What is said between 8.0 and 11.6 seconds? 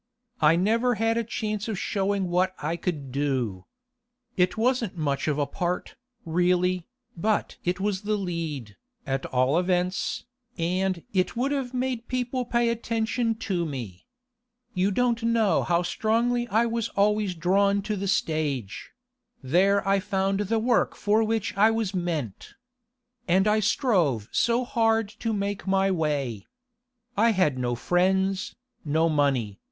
the lead, at all events, and it would